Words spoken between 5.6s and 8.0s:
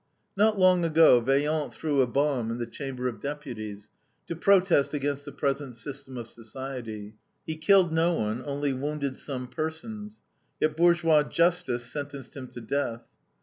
system of society. He killed